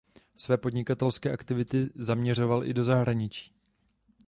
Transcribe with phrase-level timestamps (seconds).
[0.35, 3.53] Své podnikatelské aktivity zaměřoval i do zahraničí.